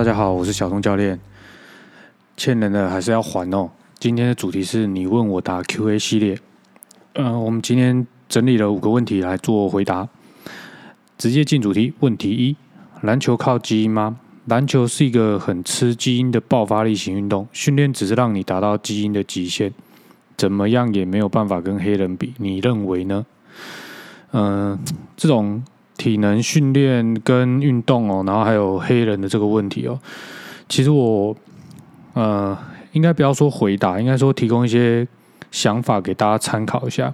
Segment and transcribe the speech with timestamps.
[0.00, 1.20] 大家好，我是小东教练。
[2.34, 3.70] 欠人的还是要还哦。
[3.98, 6.38] 今天的主题是你问我答 Q&A 系列。
[7.16, 10.08] 嗯，我们今天整理了五个问题来做回答。
[11.18, 12.56] 直接进主题，问题一：
[13.02, 14.18] 篮球靠基因吗？
[14.46, 19.70] 篮球是一个很吃基因的爆发力型运动，训练只是让你达到基因的极限，
[20.34, 22.32] 怎么样也没有办法跟黑人比。
[22.38, 23.26] 你认为呢？
[24.32, 24.78] 嗯，
[25.14, 25.62] 这种。
[26.00, 30.00] 体能训练跟运动哦，然后还有黑人的这个问题哦，
[30.66, 31.36] 其实我
[32.14, 32.56] 呃
[32.92, 35.06] 应该不要说回答，应该说提供一些
[35.50, 37.12] 想法给大家参考一下。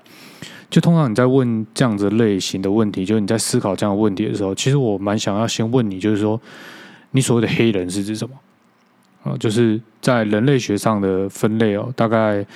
[0.71, 6.41] 就通常你在问这样子类型的问题，就是你在思考这样的问题的时候，其实我蛮想要先问你，就是说
[7.11, 8.37] 你所谓的黑人是指什么？
[9.25, 12.47] 啊，就是在人类学上的分类哦，大概。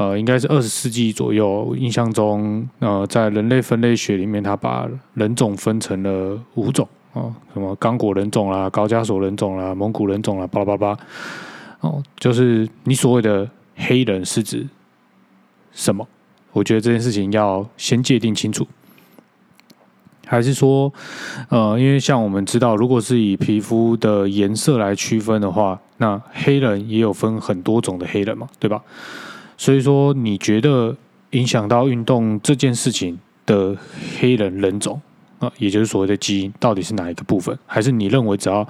[0.00, 10.98] 呃，应该是二十世纪左右，印象中，呃，在人类分类学里面，他把人种分成了五种哦，什么刚果人种啦、高加索人种啦、蒙古人种啦，巴拉巴拉，
[11.80, 14.66] 哦，就是你所谓的黑人是指
[15.70, 16.08] 什么？
[16.52, 18.66] 我觉得这件事情要先界定清楚，
[20.24, 20.90] 还是说，
[21.50, 28.80] 呃，因为像我们知道，如果是以皮肤的颜色来区分的话，那黑人也有分很多种的黑人嘛，对吧？
[29.60, 30.96] 所以说，你觉得
[31.32, 33.76] 影响到运动这件事情的
[34.18, 34.98] 黑人人种
[35.38, 37.54] 啊，也就是所谓的基因，到底是哪一个部分？
[37.66, 38.66] 还是你认为只要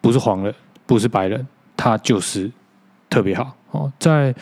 [0.00, 0.52] 不是黄人、
[0.84, 2.50] 不是白人，他就是
[3.08, 3.54] 特别好？
[3.70, 4.34] 哦，在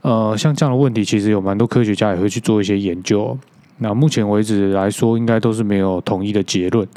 [0.00, 3.38] 呃，像这样的问题，其实有蛮多科学家也会去做一些研究。
[3.76, 6.88] 那目前为止来说，应该都是没有统一的结论，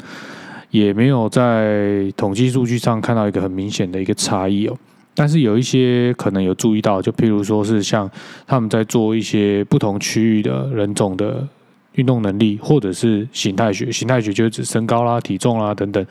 [0.70, 4.74] 也没有在统计数据上看到一个很明显的一个差异哦。
[5.14, 8.10] 但是有一些可能有注意到，就譬如说是像
[8.46, 11.46] 他们在做一些不同区域的人种的
[11.92, 16.04] 运动能力，或者是形态学，形态学就是指身高啦、体重啦等等。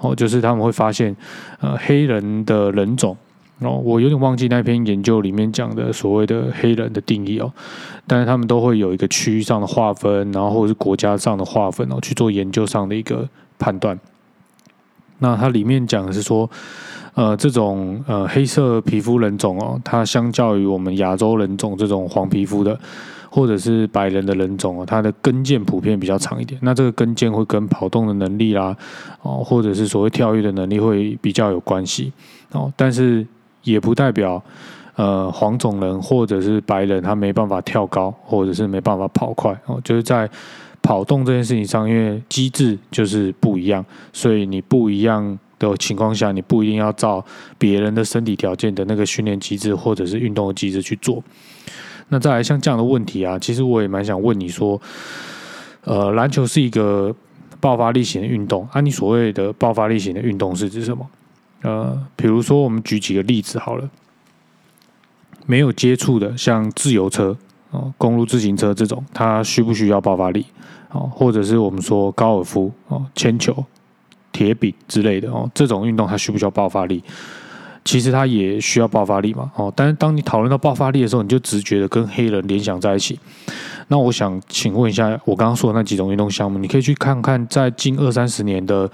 [0.00, 1.14] 哦，就是他们会发现，
[1.60, 3.16] 呃，黑人的人种
[3.60, 7.52] 哦，我有点忘记那篇研究里面讲的所谓的黑人的定义哦，
[8.08, 13.96] 但是他们都会有一个区域上的划分，然后或者是国家上的划分哦，去做研究上的一个判断。
[15.18, 16.48] 那它里面讲的是说。
[17.14, 22.78] 呃，这种呃黑色皮肤人种哦，它相较于我们亚洲人种这种黄皮肤的，
[23.28, 26.60] 或者是白人的人种哦，它的跟腱普遍比较长一点。
[26.62, 28.76] 那这个跟腱会跟跑动的能力啦，
[29.22, 32.12] 哦，或者是所谓跳跃的能力会比较有关系
[32.52, 32.72] 哦。
[32.76, 33.26] 但是
[33.64, 34.40] 也不代表
[34.94, 39.80] 呃黄种人或者是白人他没办法跳高，或者是没办法跑快哦。
[39.82, 40.30] 就是在
[40.82, 45.38] 跑动这件事情上，因为机制就是不一样，所以你不一样。
[45.60, 47.24] 的情况下，你不一定要照
[47.58, 51.20] 别人的身体条件的那个训练机制或者是运动的机制去做。
[52.10, 54.80] 那再来像这样的问题啊，其实我也蛮想问你说，
[55.82, 57.12] 呃，篮球是一个
[57.58, 61.04] 爆发力型的运动，啊，你所谓的爆发力型的运动是指什么？
[61.62, 63.90] 呃，比如说我们举几个例子好了，
[65.44, 67.36] 没有接触的，像自由车
[67.70, 70.46] 哦，公路自行车这种，它需不需要爆发力？
[70.90, 73.64] 哦，或者是我们说高尔夫哦，铅球。
[74.30, 77.02] 铁饼之类的哦，这种运动它需不需要爆发力？
[77.84, 79.72] 其实它也需要爆发力嘛哦。
[79.74, 83.18] 但是当你讨论到爆发力的时候，你就直觉的跟黑人联想在一起。
[83.88, 88.88] 那我想请问一下，我刚刚说的那几种运动项目，你可以去看看，在近二三十年的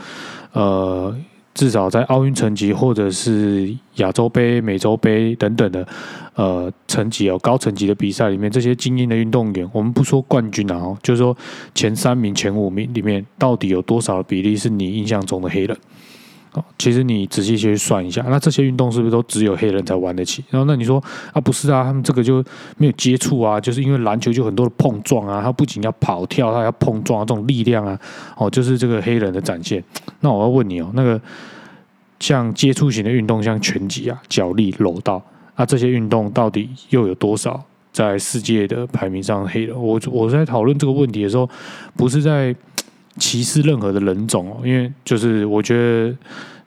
[0.52, 1.14] 呃。
[1.54, 5.86] 至少在奥运成绩，或者是亚洲杯、美洲杯等等的
[6.34, 11.36] 呃成绩哦，高层级的比赛里面，这些精英的运动员，我们不说冠军啊，就是说
[11.74, 15.78] 前三名、前五名里面，到底有多少比例是你印象中的黑人？
[16.78, 20.44] 其实你仔细去算一下，那这些运动是不是都只有黑人才玩得起？
[20.50, 22.44] 然后那你说啊，不是啊，他们这个就
[22.76, 27.98] 没有接触啊，就是因为篮球就很多的碰撞啊，它不仅要跑跳，它要碰撞啊，这种力量啊，
[28.36, 29.82] 哦，就是这个黑人的展现。
[30.20, 31.20] 那我要问你哦，那个
[32.20, 35.20] 像接触型的运动，像拳击啊、脚力、柔道
[35.54, 37.60] 啊，这些运动到底又有多少
[37.92, 39.76] 在世界的排名上黑人？
[39.76, 41.48] 我我在讨论这个问题的时候，
[41.96, 42.54] 不是在。
[43.18, 46.16] 歧视任何的人种哦，因为就是我觉得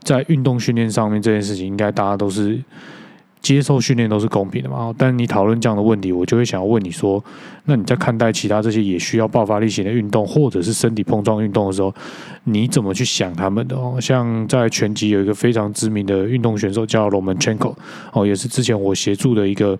[0.01, 2.57] 在运动训练上面这件事情，应该大家都是
[3.41, 4.93] 接受训练都是公平的嘛。
[4.97, 7.23] 但你讨论这样的问题，我就会想要问你说，
[7.65, 11.93] 那你在看待其他这些也需要爆发力型的运动，或者是身体碰撞运动的时候，
[12.45, 13.97] 你怎么去想他们的哦？
[13.99, 17.75] 像在拳击有一个非常知名的运动选手叫 Lomachenko
[18.13, 19.77] 哦，也是之前我协助的一个。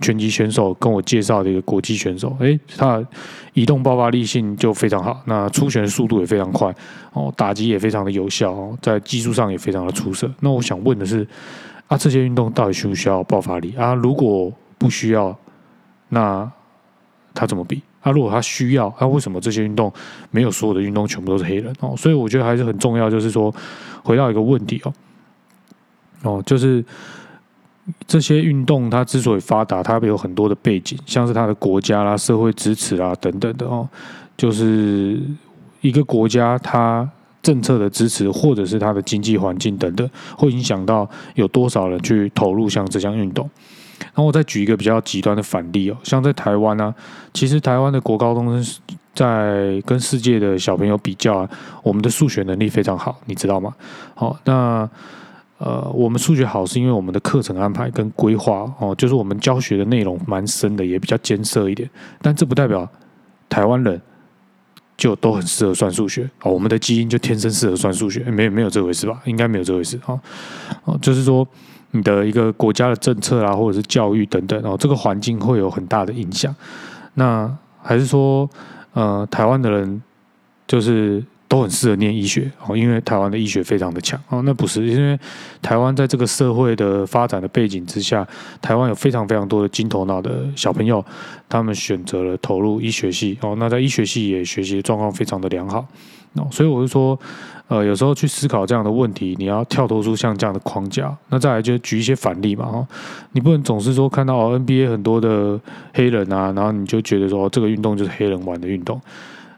[0.00, 3.04] 拳击选手跟我介绍的一个国际选手，诶，他
[3.52, 6.74] 移动爆发力性就非常好，那出拳速度也非常快，
[7.12, 10.30] 哦，打击也非常的有效，在技术上也非常的出色。
[10.40, 11.26] 那我想问的是，
[11.88, 13.94] 啊，这些运动到底需不需要爆发力啊？
[13.94, 15.36] 如果不需要，
[16.10, 16.48] 那
[17.34, 17.82] 他怎么比？
[18.00, 19.92] 啊，如果他需要，啊，为什么这些运动
[20.30, 21.74] 没有所有的运动全部都是黑人？
[21.80, 23.52] 哦，所以我觉得还是很重要，就是说
[24.04, 24.92] 回到一个问题哦，
[26.22, 26.84] 哦，就是
[28.06, 33.88] 这些运动它之所以发达，它有很多的背景，像是它的国家啦、社会支持啦等等的哦，
[34.36, 35.20] 就是
[35.80, 37.08] 一个国家它
[37.42, 43.48] 政策的支持，或者是它的经济环境等等，会影响到有多少人去投入像这项运动。
[44.00, 46.94] 然后我再举一个比较极端的反例哦，像在台湾呢，
[47.32, 48.82] 其实台湾的国高中生
[49.14, 51.50] 在跟世界的小朋友比较啊，
[51.82, 53.74] 我们的数学能力非常好，你知道吗？
[54.14, 54.88] 好，那
[55.58, 61.88] 呃，我们数学好是因为我们的课程安排跟规划哦，就是我们教学的内容蛮深的，也比较艰涩一点。
[62.22, 62.88] 但这不代表
[63.48, 64.00] 台湾人
[64.96, 69.20] 就都很适合算数学哦，我们的基因就天生适合算数学，没有没有这回事吧？
[69.24, 70.20] 应该没有这回事哦，
[70.84, 71.46] 哦，就是说。
[71.92, 76.54] 你的一个国家的政策啊，或者是教育等等哦，这个环境会有很大的影响。
[77.14, 77.50] 那
[77.82, 78.46] 还是说，
[78.92, 80.02] 呃，台湾的人
[80.66, 84.42] 就是都很适合念医学哦，因为台湾的医学非常的强哦。
[84.44, 85.18] 那不是因为
[85.62, 88.26] 台湾在这个社会的发展的背景之下，
[88.60, 91.04] 台湾有非常非常多的金头脑的小朋友，
[91.48, 93.56] 他们选择了投入医学系哦。
[93.58, 95.86] 那在医学系也学习状况非常的良好
[96.34, 97.18] 哦，所以我就说。
[97.68, 101.14] 呃，有时候去思考这样的问题，你要跳脱出像这样的框架。
[101.28, 102.88] 那再来就举一些反例嘛，哈，
[103.32, 105.60] 你不能总是说看到 NBA 很多的
[105.92, 108.98] 黑人啊，然后你就觉得说这个运动就是黑人玩的运动。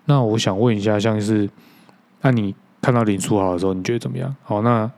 [0.06, 1.48] 那我想问一下，像是
[2.22, 4.34] 那你看到林书豪的时候，你觉得怎么样？
[4.42, 4.90] 好，那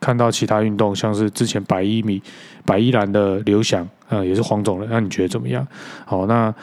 [0.00, 2.22] 看到其他运动，像是之前百一米、
[2.64, 5.66] 百一栏的刘翔，呃，也是黄种人，那你觉得怎么样？
[6.04, 6.54] 好，那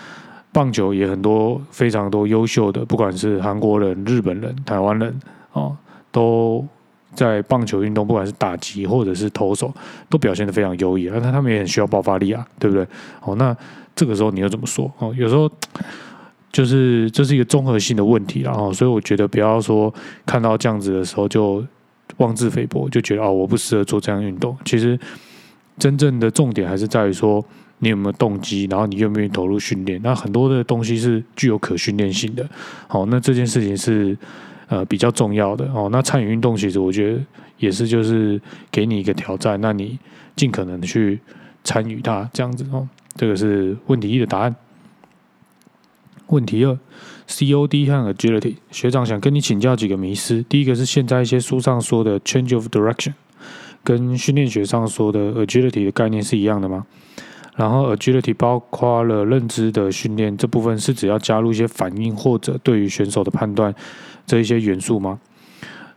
[0.52, 5.20] 棒球也很多非常多优秀的，不管是韩国人、日本人、台湾人，
[5.54, 5.76] 哦。
[6.12, 6.66] 都
[7.14, 9.70] 在棒球运动，不管是打击或者是投手，
[10.10, 11.10] 都表现的非常优异。
[11.14, 12.88] 那他们也很需要爆发力啊，对不对？
[13.20, 13.54] 哦，那
[13.94, 14.90] 这个时候你又怎么说？
[14.98, 15.52] 哦，有时候
[16.56, 19.94] 就是这是一个综合性的问题，然后所以我觉得不要说
[20.26, 21.62] 看到这样子的时候就
[22.18, 24.56] 妄自菲薄，就觉得哦我不适合做这样运动。
[24.64, 24.98] 其实
[25.78, 27.44] 真正的重点还是在于说
[27.80, 30.00] 你有没有动机，然后你愿不愿意投入训练。
[30.02, 32.48] 那很多的东西是具有可训练性的。
[32.88, 34.18] 好，那这件事情是。
[34.68, 35.90] 呃，比较重要的哦。
[35.92, 37.20] 那参与运动，其实我觉得
[37.60, 38.42] 也是，就是
[38.72, 39.96] 给你一个挑战，那你
[40.36, 41.20] 尽可能的去
[41.64, 42.90] 参与它，这样子哦。
[43.16, 44.56] 这个是问题一的答案。
[46.28, 46.78] 问题二
[47.28, 50.44] ，COD 和 Agility，学长想跟你请教几个迷思。
[50.50, 53.14] 第一个是现在一些书上说的 Change of Direction，
[53.84, 56.86] 跟训练学上说的 Agility 的概念是一样的吗？
[57.56, 63.74] 然后 Agility 包括了认知的训练，这部分是只要加入一些反应或者对于选手的判断。
[64.28, 65.20] 这一些元素吗？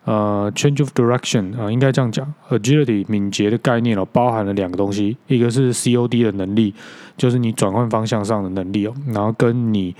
[0.08, 6.72] 呃，change of direction 啊，应该这样讲，agility 敏捷的概念哦，包含了两个东西，一个是 COD 的能力，
[7.18, 9.94] 就是你转换方向上的能力哦，然后跟你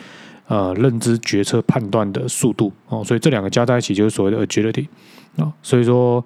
[0.47, 4.87] 呃认知决策判断的速度哦，所以这两个加在一起就是所谓的 agility
[5.37, 6.25] 啊，所以说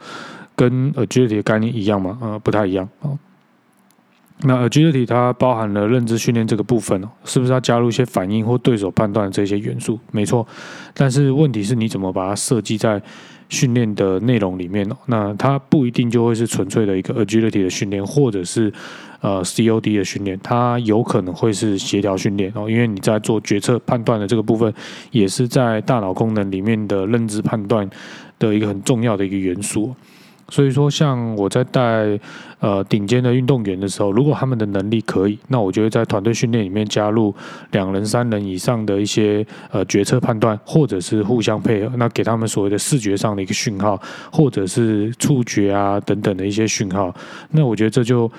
[0.54, 2.16] 跟 agility 的概念一样吗？
[2.22, 3.18] 呃，不太一样哦。
[4.44, 9.98] 那 agility 它包含了认知训练这个部分哦，是不是要加入一些反应或对手判断这些元素？
[10.12, 10.46] 没错，
[10.94, 13.02] 但是问题是你怎么把它设计在
[13.52, 14.96] 训练的内容里面哦？
[15.06, 18.72] 那它不一定就会是纯粹的一个 agility 的训练，或者是
[19.20, 24.72] 呃 COD 的训练，它有可能会是协调训练哦，因为你在做决策判断的这个部分，
[25.10, 27.88] 也是在大脑功能里面的认知判断
[28.38, 29.94] 的一个很重要的一个元素。
[30.48, 32.18] 所以说，像我在带
[32.60, 37.34] 呃顶尖的运动员的时候，如果他们的能力可以，那我就会在团队训练里面加入
[37.70, 47.14] 两人、三人以上的一些呃决策判断，或者是互相配合，那给他们所谓的视觉上的一个讯号，或者是触觉啊等等的一些讯号。
[47.50, 48.30] 那我觉得这就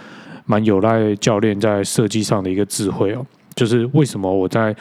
[0.45, 4.75] 蛮有赖教练在设计上的一个智慧哦，就是为什么我在。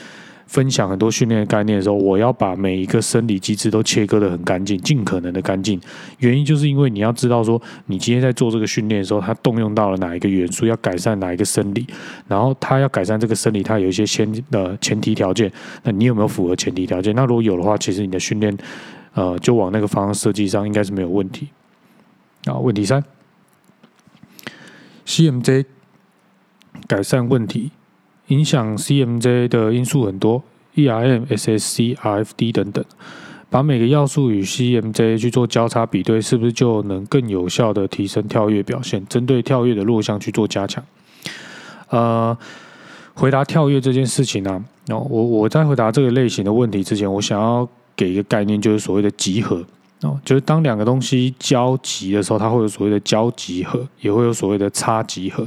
[0.46, 5.80] 分享很多训练的概念的时候，我要把每一个生理机制都切割的很干净，尽可能的干净。
[6.18, 11.86] 原因就是因为你要知道说，你今天在做这个训练的时候，它动用到了哪一个元素，要改善哪一个生理，
[12.28, 15.50] 然后它要改善这个生理，它有一些先的前提条件。
[15.82, 17.14] 那你有没有符合前提条件？
[17.14, 18.56] 那如果有的话，其实你的训练，
[19.14, 21.48] 呃，就往那个方向设计上应该是没有问题。
[22.44, 23.02] 啊，问题三
[25.06, 25.64] ，CMJ
[26.86, 27.70] 改善问题。
[28.32, 30.42] 影响 CMJ 的因素很多
[30.74, 32.82] ，ERM、SSC、RFD 等等，
[33.50, 39.06] 把每个要素与 CMJ 去做交叉比对，是不是就能更有效的提升跳跃表现？
[39.06, 40.82] 针对跳跃的弱项去做加强。
[41.90, 42.34] 呃，
[43.12, 49.62] 回答跳跃这件事情呢，哦，我我在回答这个类型的问题之前，我想要给一个概念，就是所谓的集合
[50.00, 55.46] 哦，就是当两个东西交集的时候，它会有所谓的交集合，也会有所谓的差集合。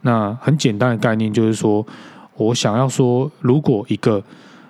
[0.00, 1.86] 那很简单的概念就是说。
[2.36, 4.22] 我想要说，如果一个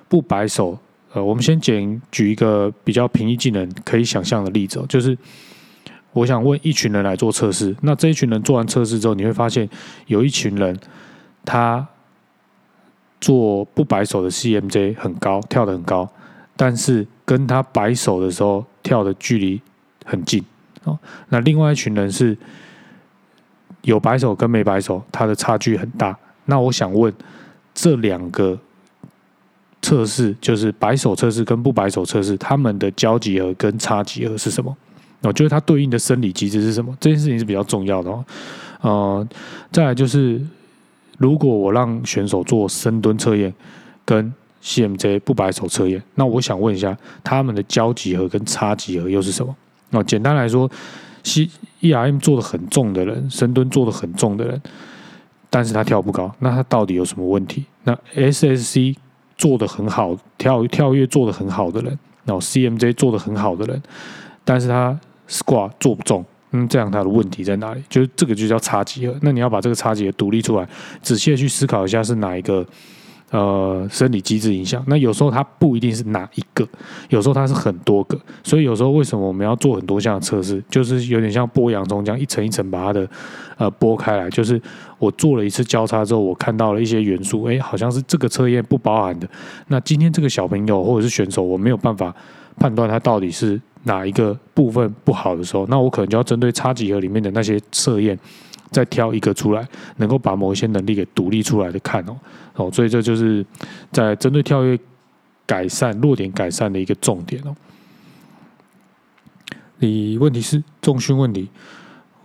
[0.09, 0.79] 不摆手，
[1.13, 5.17] 呃，我们先简举一个比较平易近人、可以想象的例子，就是
[6.13, 9.69] 我想问一群人来做测试，那这一群人做完测试之后，你会发现
[10.07, 10.79] 有一群人
[11.45, 11.87] 他
[13.21, 16.09] 做不摆手的 CMJ 很高，跳得很高，
[16.57, 19.61] 但是跟他摆手的时候跳的距离
[20.05, 20.45] 很近
[20.85, 20.99] 哦。
[21.29, 22.37] 那另外一群人是
[23.83, 26.19] 有摆手跟没摆手，他的差距很大。
[26.47, 27.13] 那我想问
[27.75, 28.59] 这两个。
[29.85, 34.73] 测试就是白手测试跟不白手测试，他们的交集和跟差几何是什么？
[35.23, 36.97] 我觉得它对应的生理机制是什么？
[37.01, 38.25] 这件事情是比较重要的哦。
[38.83, 39.29] 呃，
[39.73, 40.41] 再来就是，
[41.19, 43.53] 如果我让选手做深蹲测验
[44.05, 49.53] 跟 CMJ 不白手测验，那我想问一下，他们的交集和跟差几何又是什么？
[49.91, 50.71] 哦，简单来说
[51.25, 51.51] ，C
[51.81, 54.63] ERM 做的很重的人，深蹲做的很重的人，
[55.55, 57.67] 但是他跳不高，那他到底有什么问题？
[57.85, 58.97] 那 SSC
[59.37, 63.83] 做的很好，跳跳跃做的很好的人，然后 CMJ 做的很好的人，
[64.47, 67.83] 但是他 squat 做不中，嗯，这样他的问题在哪里？
[67.91, 69.15] 就是这个就叫差级了。
[69.21, 70.67] 那你要把这个差级独立出来，
[71.03, 72.67] 仔细的去思考一下是哪一个。
[73.33, 76.69] 呃，生理机制影响，那有时候它不一定是哪一个，
[77.09, 83.09] 有时候它是很多个，所以有时候为什么我们要做很多项测试，就是有点像剥洋葱这样一层一层把它的
[83.57, 84.61] 呃剥开来，就是
[84.99, 89.27] 我做了一次交叉之后，我看到了一些元素，哎，好像是这个测验不包含的。
[89.69, 92.15] 那今天这个小朋友或者是选手，我没有办法
[92.59, 98.19] 判断他到底是哪一个部分不好的时候，那我可能就要针对差几何里面的那些测验。
[98.73, 102.17] 再挑一个出来，能够把某一些能力给独立出来的看哦，
[102.55, 103.45] 哦，所以这就是
[103.93, 104.79] 在针对跳跃
[105.47, 107.55] 改善弱点改善的一个重点哦。
[109.79, 111.49] 你问题是重训问题，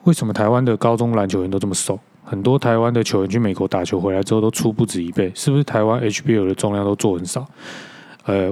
[0.05, 1.99] 为什么台湾的高中篮球员都这么瘦？
[2.23, 7.47] 很多台湾的球员去美国打球回来之后都出不止一倍，是不是台湾 HBL 的重量都做很少？
[8.25, 8.49] 呃，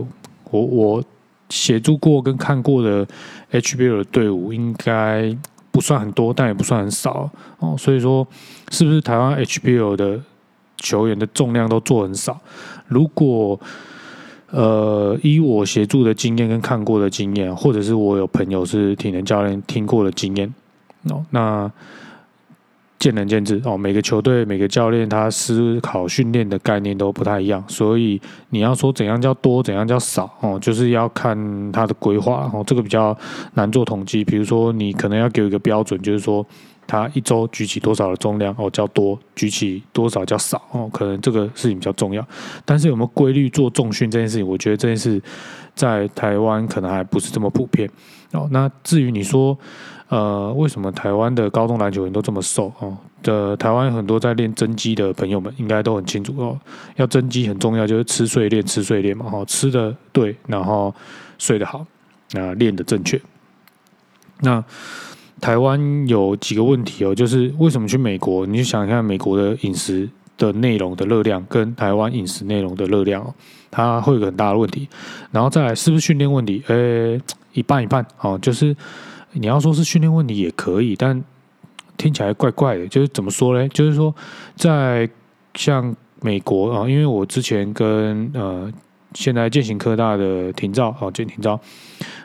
[0.51, 1.03] 我我
[1.49, 3.07] 协助过跟看过的
[3.51, 5.35] HBL 的队伍应该。
[5.75, 7.29] 不算很多，但也不算很少
[7.59, 7.75] 哦。
[7.77, 8.25] 所以说，
[8.71, 10.21] 是不是台湾 HBL 的
[10.77, 12.39] 球员的重量都做很少？
[12.87, 13.59] 如果
[14.51, 20.53] 呃，依我协助的经验跟看过的经验，或者是我有朋友是体能教练听过的经验
[21.09, 21.69] 哦，那。
[22.97, 33.15] 见仁见智哦，每个球队、每个教练他思考训练的概念都不太一样，所以你要说怎样叫多，怎样叫少哦，就是要看他的规划哦，这个比较
[33.53, 34.23] 难做统计。
[34.23, 36.45] 比如说，你可能要给一个标准，就是说
[36.87, 42.25] 他一周举起多少的重量哦叫多，举起多少叫少哦，可能这个事情比较重要。
[42.63, 45.21] 但是有没有规律做重训这件事情，我觉得这件事
[45.75, 47.89] 在台湾可能还不是这么普遍
[48.51, 49.57] 那至于你说。
[50.07, 52.95] 呃，为什么台湾的高中篮球员都这么瘦哦？
[53.23, 56.57] 的台湾很多在练增肌的朋友们应该都很清楚哦。
[56.95, 59.27] 要增肌很重要，就是吃睡练，吃睡练嘛。
[59.27, 60.93] 哈，吃的对，然后
[61.39, 61.83] 睡得好，
[62.33, 63.19] 那练的正确。
[64.41, 64.63] 那
[65.41, 68.45] 台湾有几个问题哦，就是为什么去美国？
[68.45, 73.33] 你就想一下美国的饮食的内容的热量跟台湾饮食内容的热量，
[73.71, 74.87] 它会有很大的问题。
[75.31, 76.63] 然后再来是不是训练问题？
[76.67, 77.19] 诶，
[77.55, 78.75] 一半一半哦，就是。
[79.37, 81.21] 你要说是训练问题也可以，但
[81.97, 82.87] 听起来怪怪的。
[82.87, 83.67] 就是怎么说呢？
[83.67, 84.15] 就是说，
[84.55, 85.09] 在
[85.55, 88.71] 像美国啊，因为我之前跟呃
[89.13, 91.59] 现在建行科大的廷照啊，建廷照，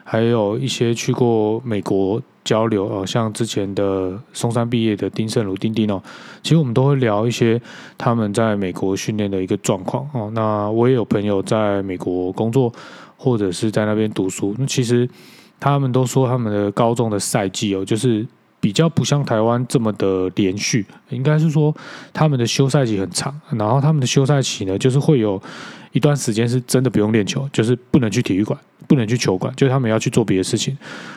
[0.05, 6.01] 还有一些去过美国交流啊，像之前的松山毕业的丁胜儒丁丁哦，
[6.45, 7.61] 其实我们都会聊一些
[7.99, 10.31] 他们在美国训练的一个状况哦。
[10.33, 12.73] 那我也有朋友在美国工作
[13.21, 15.07] 或者是在那边读书，那其实。
[15.63, 18.27] 他们都说他们的高中的赛季哦，就是
[18.61, 21.77] 比较不像台湾这么的连续，应该是说
[22.15, 25.39] 他们的休赛期很长，然后他们的休赛期呢，就是会有
[25.93, 28.59] 一段时间是真的不用练球，就是不能去体育馆，
[28.89, 30.75] 不能去球馆，就是他们要去做别的事情。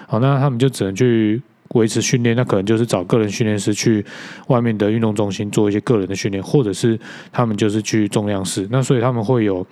[0.07, 4.05] 好，那他们就只能去维持训练，那可能就是找个人训练师去
[4.47, 6.99] 外面的运动中心做一些个人的训练，或者是
[7.31, 8.67] 他们就是去重量室。
[8.69, 9.65] 那所以他们会有。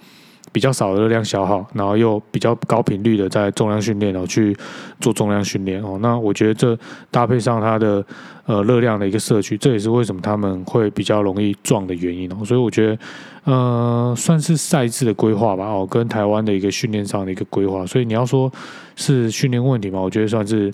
[0.52, 4.56] 比较少的热量消耗，然后又比较高频率的在重量训练，然后去
[5.00, 5.98] 做重量训练哦。
[6.02, 6.78] 那我觉得这
[7.10, 8.06] 搭配上它的
[8.46, 12.44] 呃热量的一个摄取，这也是为什么他们会比较容易壮的原因哦。
[12.44, 13.00] 所以我觉得
[13.46, 17.86] 呃算是赛制的规划吧哦，跟台湾的一个训练上的一个规划。
[17.86, 18.52] 所以你要说
[18.98, 20.74] 是训练问题嘛，我觉得算是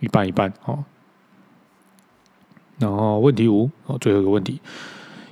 [0.00, 0.82] 一半一半哦。
[2.78, 4.60] 然后问题五哦，最后一个问题，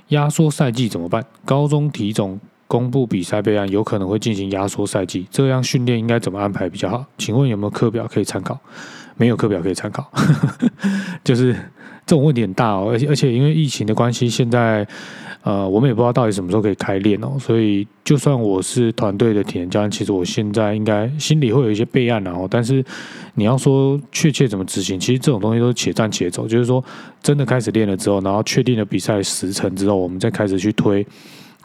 [0.07, 1.25] 压缩赛季怎么办？
[1.43, 2.39] 高中体总。
[2.71, 7.05] 公布比赛备案，有可能会进行压缩赛季，这样训练应该怎么安排比较好？
[7.17, 8.57] 请问有没有课表可以参考？
[9.17, 10.09] 没有课表可以参考，
[11.21, 11.51] 就是
[12.05, 14.87] 这种问题很大哦，而且而且因为疫情的关系，现在
[15.43, 22.83] 呃我们也不知道到底什么时候可以开练哦，所以就算我是团队的体能教练，其实我现在应该心里会有一些备案然后，但是
[23.35, 26.81] 你要说确切怎么执行，其实这种东西都是且战且走，就是说
[27.21, 31.05] 真的开始练了之后，然后确定了比赛时程之后，我们再开始去推。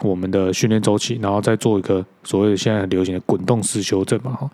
[0.01, 4.49] 我们的训练周期，然后再做一个所谓的现在很流行的滚动式修正嘛，哈。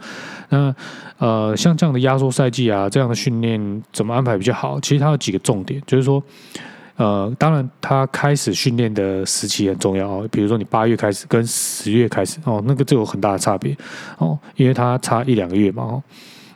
[0.50, 0.76] 那
[1.18, 4.80] 呃，像这样的压缩赛季啊，这样的训练怎么安排比较好？
[4.80, 6.22] 其实它有几个重点，就是说，
[6.96, 10.28] 呃，当然它开始训练的时期很重要哦。
[10.32, 13.76] 比如说你八月开始跟十月开始哦，那个就有很大的差别
[14.18, 16.04] 哦，因为它差一两个月嘛，哦。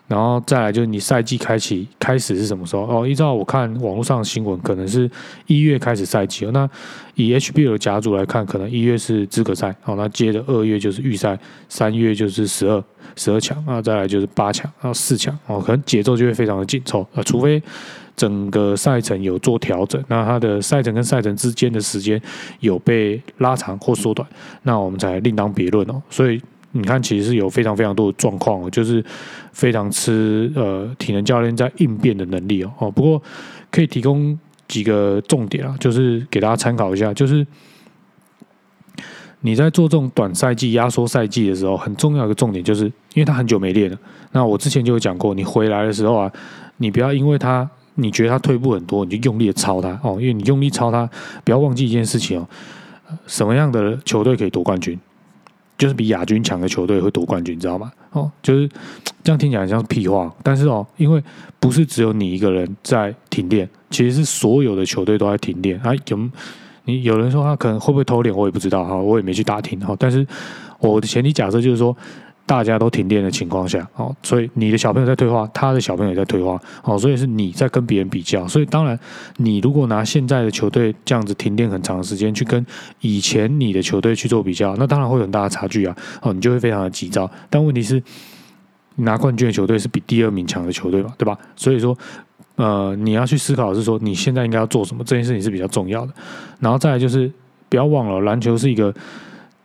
[0.07, 2.83] 然后再来就是你赛季开启开始是什么时候？
[2.83, 5.09] 哦，依照我看网络上的新闻，可能是
[5.47, 6.45] 一月开始赛季。
[6.47, 6.69] 那
[7.15, 11.37] 以 HBL 的甲组来看，可能一月是资格赛，哦，那接着二月就是预赛，
[11.67, 12.81] 三月就是十二
[13.17, 17.21] 十二强，那，再来就是八强，然后四强，哦，可能节奏就会非常的紧凑啊。
[17.23, 17.61] 除非
[18.15, 22.21] 整个赛程有做调整，那它的赛程跟赛程之间的时间
[22.61, 24.25] 有被拉长或缩短，
[24.63, 26.01] 那我们才另当别论哦。
[26.09, 26.41] 所以。
[26.73, 29.03] 你看，其实是有非常非常多的状况，就是
[29.51, 32.71] 非常吃呃体能教练在应变的能力哦。
[32.77, 33.21] 哦，不过
[33.71, 37.13] 可以提供几个重点啊，就是给大家参考一下。
[37.13, 37.45] 就是
[39.41, 43.97] 你在做这种短赛季、压缩赛季的时候，很重要一个重点，就是因为他很久没练了。
[44.33, 46.31] 那我之前就有讲过，你回来的时候啊，
[46.77, 50.17] 你不要因为他你觉得他退步很多，你就用力的超他哦。
[50.19, 51.09] 因为你用力超他，
[51.43, 52.47] 不要忘记一件事情哦，
[53.25, 54.99] 什么样的球队可以夺冠军？
[55.77, 57.91] 就是比亚军强的球队会夺冠军，你知道吗？
[58.11, 58.67] 哦，就是
[59.23, 61.21] 这样听起来像是屁话，但是哦，因为
[61.59, 65.93] 不是只有你一个人在停电，其实是所有的球队都在停电啊。
[66.07, 66.29] 有
[66.85, 69.95] 你有人说他可能会不会偷脸，我也不知道哈，我也没去打听哈。
[69.99, 70.25] 但是
[70.79, 71.95] 我的前提假设就是说。
[72.47, 78.97] 大家都停电的情况下，哦，所以你的小朋友在退化，他的小朋友也在退化，哦，所以是你在跟别人比较，所以当然，
[79.35, 82.65] 你如果拿现在的球队这样子停电很长时间去跟
[83.01, 87.29] 以前你的球队去做比较，那当然会有很大的差距啊，哦，你就会非常的急躁。
[87.49, 88.01] 但问题是，
[88.95, 91.37] 拿冠军的球队是比第二名强的球队嘛，对吧？
[91.57, 91.97] 所以说，
[92.55, 96.13] 呃，你要去思考是说，你现在应该要做什么，这件事情是比较重要的。
[96.61, 97.29] 然后再来就是，
[97.67, 98.93] 不要忘了，篮球是一个。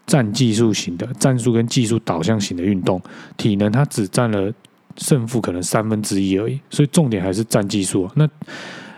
[0.06, 3.00] 战技术型的战术跟技术导向型的运动，
[3.36, 4.52] 体能它只占了
[4.96, 8.10] 胜负可能三分之一而已，所以重点还是战技术。
[8.14, 8.28] 那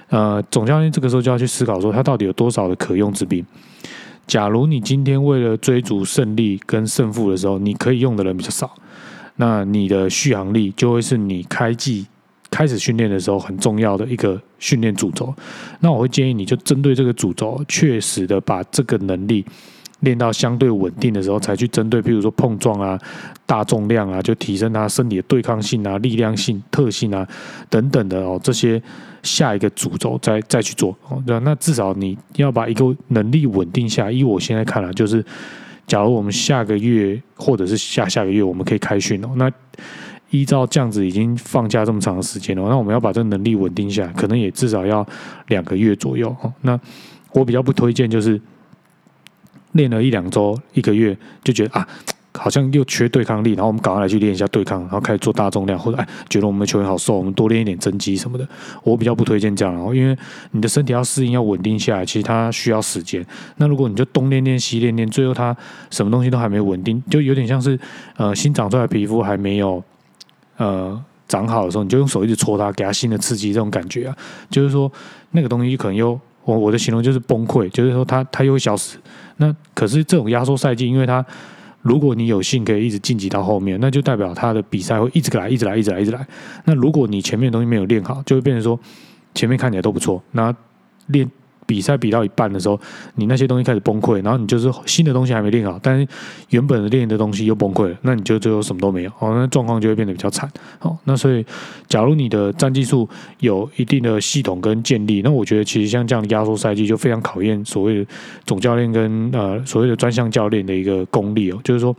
[0.08, 3.44] 呃，总教练这个时候就要去思考说，他到底有多少的可用之兵？
[4.26, 8.74] 假如你今天为了追逐胜利跟胜负的时候，你可以用的人比较少，
[9.36, 12.06] 那你的续航力就会是你开季
[12.50, 15.34] 开始训练的时候很重要的一个训练主轴。
[15.80, 19.44] 那我会建议你就针对这个主轴，确实的把这个能力。
[20.04, 22.98] 练到相对稳定的时候，才去针对，譬如说碰撞啊、
[23.46, 27.26] 大重量啊，就提升他身体的对抗性啊、力量性、特性啊
[27.68, 28.80] 等等的哦，这些
[29.22, 31.22] 下一个主轴再再去做哦。
[31.26, 34.12] 那至少你要把一个能力稳定下。
[34.12, 35.24] 依我现在看来，就是
[35.86, 39.50] 假如我们下个月或者是下下个月我们可以开训哦，那
[40.30, 45.06] 依照这样子已经放假这么长的时间了，那我们要把这能力稳定下，可能也至少要
[45.48, 46.52] 两个月左右哦。
[46.62, 46.78] 那
[47.32, 48.40] 我比较不推荐就是。
[49.74, 51.86] 练了一两周、一个月，就觉得啊，
[52.32, 58.48] 好像又缺对抗力，然后我们赶快来去练一下对抗，然后开始做大重量，或者哎，觉得我们的球员好瘦，我们多练一点增肌什么的。
[58.82, 60.16] 我比较不推荐这样，然后因为
[60.50, 63.24] 你的身体要适应、要稳定下来，其实它需要时间。
[63.56, 65.56] 那如果你就东练练、西练练，最后它
[65.90, 67.78] 什么东西都还没稳定，就有点像是
[68.16, 69.82] 呃新长出来皮肤还没有
[70.56, 74.16] 呃长好的时候，你就用手一直戳它，给它新的刺激，这种感觉啊，
[74.50, 74.90] 就是说
[75.32, 76.18] 那个东西可能又。
[76.44, 78.98] 我我的形容就是崩溃，就是说它它又会消失。
[79.38, 81.24] 那可是这种压缩赛季，因为它
[81.82, 86.26] 如果你有幸可以一直晋级到后面，那就代表他的比赛会一直来，一直来，一直来，一直来。
[86.64, 88.78] 那如果你前面东西没有练好，就会变成说
[89.34, 90.54] 前面看起来都不错，那
[91.06, 91.30] 练。
[91.66, 92.80] 比赛比到一半的时候，
[93.14, 96.06] 你那些东西开始崩溃，然后你就是新的东西还没练好，但是
[96.50, 101.44] 原本练的东西又崩溃了，那你就最后什么都没有，哦，那状况就会变得比较惨，好，那所以
[101.88, 103.08] 假如你的战技术
[103.40, 108.06] 有一定的系统跟建立，那我觉得其实像这样的压缩赛季就非常考验所谓的
[108.46, 111.94] 总教练跟呃所谓的专项教练的一个功力哦，就是说。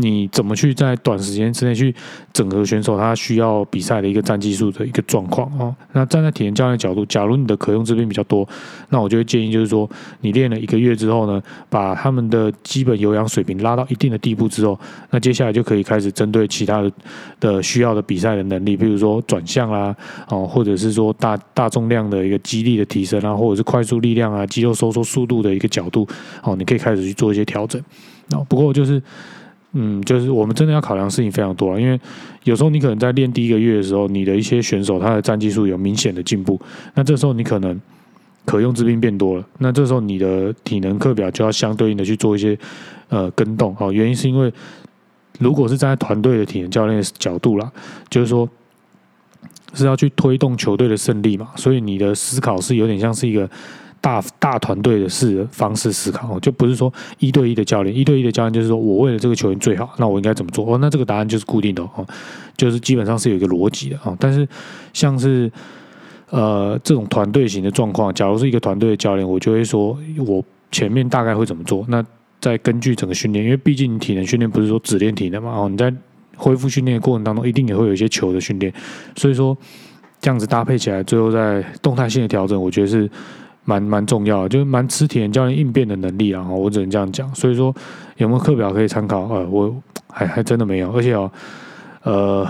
[0.00, 1.94] 你怎么去在短时间之内去
[2.32, 5.74] 整合选手他需要比赛的一个战技术的一个状况哦？
[5.92, 8.48] 那站在体验教练角度，假如你的可用之兵比较多，
[8.88, 9.88] 那我就会建议就是说，
[10.22, 14.78] 你练了一个月之后呢，把他们的基本有氧水平拉到一定的地步之后，
[15.10, 16.92] 那接下来就可以开始针对其他的
[17.38, 19.94] 的需要的比赛的能力，比如说转向啦，
[20.28, 26.08] 哦，或者是说大大重量的一个肌力的提升啊，或者是快速力量啊，肌肉收缩速度的一个角度，
[26.42, 27.78] 哦，你可以开始去做一些调整。
[28.28, 29.02] 那不过就是。
[29.72, 31.98] 嗯，就是我们真的要考量事情非常多了，因为
[32.44, 36.60] 有时候你可能在练第一个月的时候，你的一些选手他的战技术有明显的进步，
[36.94, 37.80] 那这时候你可能
[38.44, 42.58] 可用之兵变多了，那这时候你的体能课表就要相对应的去做一些
[43.08, 43.92] 呃跟动哦。
[43.92, 44.52] 原因是因为
[45.38, 47.70] 如果是站在团队的体能教练的角度啦，
[48.08, 48.48] 就是说
[49.74, 53.48] 是要去推动球队的胜利嘛，所以你的思考是有点像是一个
[54.00, 60.64] 大大团队的式方式思考，就不是说一对一的教练，一对一的教练就是说我为了这个球员最好，那我应该怎么做？
[60.66, 62.06] 哦，那这个答案就是固定的哦，
[62.56, 64.16] 就是基本上是有一个逻辑的哦。
[64.18, 64.48] 但是
[64.92, 65.50] 像是
[66.30, 71.84] 呃这种团队型的状况，假如是一个团队的教练，我就会说我前面大概会怎么做？
[71.88, 72.02] 那
[72.40, 75.92] 再根据整个训练，因为毕竟体能训练不是说只练体能嘛，哦，你在
[76.36, 78.72] 恢复训练的过程当中，一定也会有一些球的训练，
[79.14, 79.54] 所以说
[80.22, 83.10] 这样子搭配起来，最后在动态性的调整，我觉得是
[83.70, 86.44] 蛮蛮重要的，就是蛮吃体能教练应变的能力啊。
[86.48, 87.32] 我只能这样讲。
[87.34, 87.72] 所以说
[88.16, 89.20] 有没有课表可以参考？
[89.28, 89.72] 呃，我
[90.08, 91.30] 还还真的没有，而且哦，
[92.02, 92.46] 呃，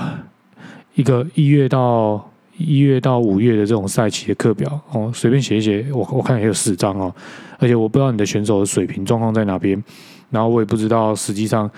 [0.94, 2.24] 一个一月到
[2.56, 7.14] 一月到五月的这种赛期的课表哦，随便写一写，我我看也有四张哦，
[7.58, 9.82] 而且我不知道你的选手的水平状况在哪边，
[10.30, 11.70] 然后我也不知道实际上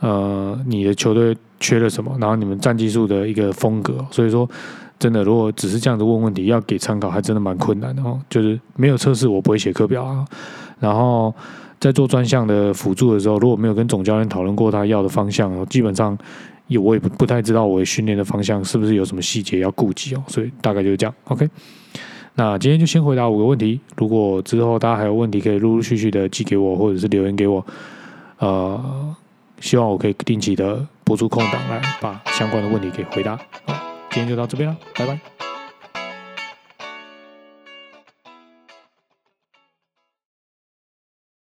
[0.00, 1.36] 呃你的球队。
[1.58, 2.14] 缺了什么？
[2.20, 4.46] 然后你们战技术的一个风格，所以说
[4.98, 8.18] 真的，如果只是这样子问问题，要给参考，还真的蛮困难的哦。
[8.30, 10.24] 就是没有测试，我不会写课表啊。
[10.80, 11.34] 然后
[11.78, 16.16] 在做专项的辅助的时候，如果没有跟总教练讨论过他要的方向，基本上
[16.68, 20.22] 也我也不不太知道我训练的方向是不是有什么细节要顾及哦。
[20.28, 21.14] 所以大概就是这样。
[21.24, 21.48] OK，
[22.34, 23.80] 那今天就先回答五个问题。
[23.96, 27.64] 如果之后大家还有问题，可以陆陆续续的寄给我，或者是留言给我。
[28.38, 29.14] 呃，
[29.60, 30.86] 希望我可以定期的。
[31.06, 33.38] 拨出空档来把相关的问题给回答。
[34.16, 35.45] 今天就到这边了，拜拜。